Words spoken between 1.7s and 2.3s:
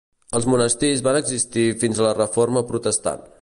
fins a la